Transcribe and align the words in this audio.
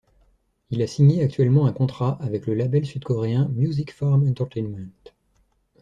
Il 0.71 0.81
a 0.81 0.87
signé 0.87 1.21
actuellement 1.21 1.67
un 1.67 1.73
contrat 1.73 2.17
avec 2.23 2.47
le 2.47 2.55
label 2.55 2.87
sud-coréen 2.87 3.49
Music 3.49 3.91
Farm 3.93 4.27
Entertainment. 4.27 4.89